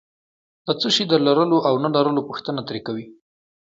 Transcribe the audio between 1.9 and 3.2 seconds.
لرلو پوښتنه ترې کوي.